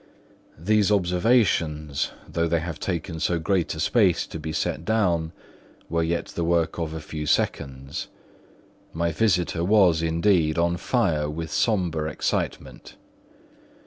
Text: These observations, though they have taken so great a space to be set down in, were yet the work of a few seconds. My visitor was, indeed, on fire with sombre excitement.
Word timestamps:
These 0.57 0.91
observations, 0.91 2.09
though 2.27 2.47
they 2.47 2.59
have 2.59 2.79
taken 2.79 3.19
so 3.19 3.37
great 3.37 3.75
a 3.75 3.79
space 3.79 4.25
to 4.25 4.39
be 4.39 4.51
set 4.51 4.83
down 4.83 5.25
in, 5.25 5.31
were 5.91 6.01
yet 6.01 6.25
the 6.29 6.43
work 6.43 6.79
of 6.79 6.95
a 6.95 6.99
few 6.99 7.27
seconds. 7.27 8.07
My 8.93 9.11
visitor 9.11 9.63
was, 9.63 10.01
indeed, 10.01 10.57
on 10.57 10.77
fire 10.77 11.29
with 11.29 11.51
sombre 11.51 12.09
excitement. 12.09 12.95